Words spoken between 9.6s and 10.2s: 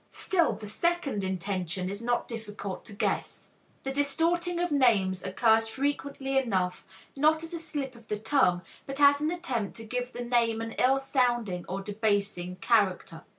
to give